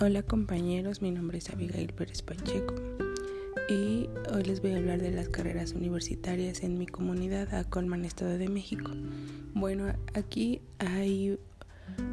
[0.00, 2.72] Hola compañeros, mi nombre es Abigail Pérez Pacheco
[3.68, 8.04] y hoy les voy a hablar de las carreras universitarias en mi comunidad, a Colman,
[8.04, 8.92] Estado de México.
[9.54, 11.36] Bueno, aquí hay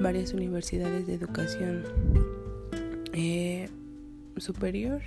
[0.00, 1.84] varias universidades de educación
[3.12, 3.68] eh,
[4.38, 5.02] superior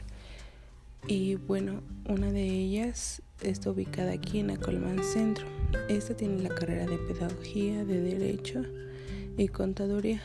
[1.08, 5.48] y bueno, una de ellas está ubicada aquí en Acolman Centro.
[5.88, 8.62] Esta tiene la carrera de Pedagogía, de Derecho
[9.38, 10.22] y Contaduría.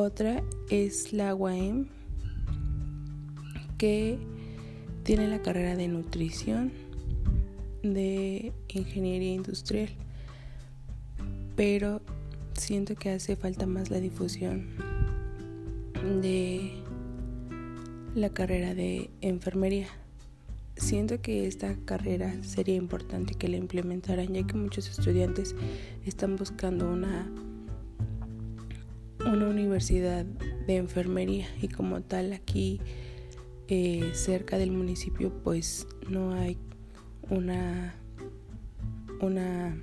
[0.00, 1.88] Otra es la UAM,
[3.78, 4.16] que
[5.02, 6.70] tiene la carrera de nutrición,
[7.82, 9.88] de ingeniería industrial,
[11.56, 12.00] pero
[12.52, 14.68] siento que hace falta más la difusión
[16.22, 16.74] de
[18.14, 19.88] la carrera de enfermería.
[20.76, 25.56] Siento que esta carrera sería importante que la implementaran ya que muchos estudiantes
[26.06, 27.28] están buscando una
[29.48, 32.80] universidad de enfermería y como tal aquí
[33.68, 36.56] eh, cerca del municipio pues no hay
[37.28, 37.94] una
[39.20, 39.76] una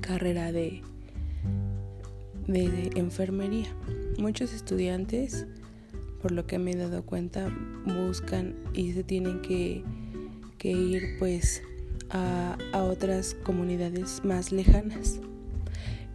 [0.00, 0.82] carrera de,
[2.46, 3.66] de, enfermería.
[4.18, 5.46] Muchos estudiantes
[6.22, 7.52] por lo que me he dado cuenta
[7.84, 9.84] buscan y se tienen que,
[10.58, 11.62] que ir pues
[12.10, 15.20] a, a otras comunidades más lejanas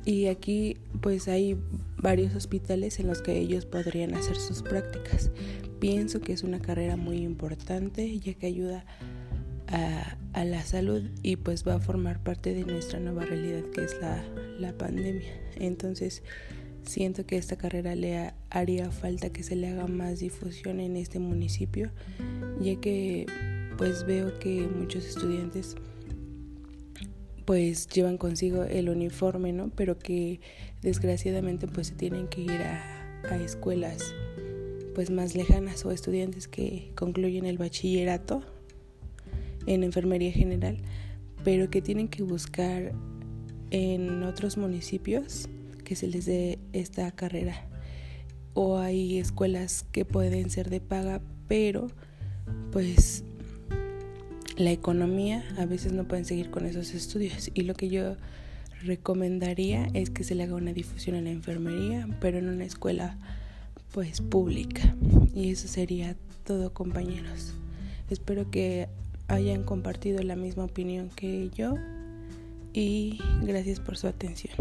[0.09, 1.55] y aquí pues hay
[1.97, 5.29] varios hospitales en los que ellos podrían hacer sus prácticas.
[5.79, 8.85] Pienso que es una carrera muy importante ya que ayuda
[9.67, 10.15] a,
[10.45, 14.23] la salud y pues va a formar parte de nuestra nueva realidad que es la,
[14.57, 15.31] la pandemia.
[15.57, 16.23] Entonces
[16.81, 21.19] siento que esta carrera le haría falta que se le haga más difusión en este
[21.19, 21.91] municipio
[22.59, 23.27] ya que
[23.77, 25.75] pues veo que muchos estudiantes
[27.49, 29.71] pues llevan consigo el uniforme, ¿no?
[29.75, 30.39] Pero que
[30.83, 34.13] desgraciadamente pues se tienen que ir a, a escuelas
[34.93, 38.43] pues más lejanas o estudiantes que concluyen el bachillerato
[39.65, 40.77] en enfermería general,
[41.43, 42.91] pero que tienen que buscar
[43.71, 45.49] en otros municipios
[45.83, 47.67] que se les dé esta carrera.
[48.53, 51.87] O hay escuelas que pueden ser de paga, pero
[52.71, 53.23] pues
[54.59, 57.49] la economía, a veces no pueden seguir con esos estudios.
[57.53, 58.17] Y lo que yo
[58.83, 63.17] recomendaría es que se le haga una difusión en la enfermería, pero en una escuela
[63.93, 64.95] pues pública.
[65.33, 67.53] Y eso sería todo compañeros.
[68.09, 68.89] Espero que
[69.29, 71.75] hayan compartido la misma opinión que yo
[72.73, 74.55] y gracias por su atención.